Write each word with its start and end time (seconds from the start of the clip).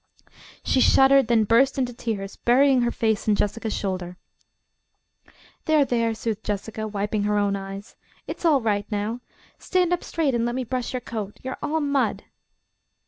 She 0.63 0.81
shuddered, 0.81 1.27
then 1.27 1.43
burst 1.43 1.77
into 1.77 1.93
tears, 1.93 2.35
burying 2.35 2.81
her 2.81 2.89
face 2.89 3.27
in 3.27 3.35
Jessica's 3.35 3.77
shoulder. 3.77 4.17
"There, 5.65 5.85
there," 5.85 6.15
soothed 6.15 6.43
Jessica, 6.43 6.87
wiping 6.87 7.21
her 7.25 7.37
own 7.37 7.55
eyes. 7.55 7.95
"It's 8.25 8.43
all 8.43 8.61
right 8.61 8.91
now. 8.91 9.19
Stand 9.59 9.93
up 9.93 10.03
straight 10.03 10.33
and 10.33 10.43
let 10.43 10.55
me 10.55 10.63
brush 10.63 10.91
your 10.91 11.01
coat. 11.01 11.37
You 11.43 11.51
are 11.51 11.59
all 11.61 11.81
mud." 11.81 12.23